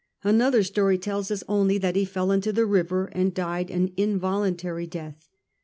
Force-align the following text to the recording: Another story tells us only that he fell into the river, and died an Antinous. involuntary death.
Another 0.23 0.63
story 0.63 0.97
tells 0.97 1.29
us 1.29 1.43
only 1.47 1.77
that 1.77 1.95
he 1.95 2.05
fell 2.05 2.31
into 2.31 2.51
the 2.51 2.65
river, 2.65 3.11
and 3.13 3.35
died 3.35 3.69
an 3.69 3.89
Antinous. 3.89 3.93
involuntary 3.97 4.87
death. 4.87 5.29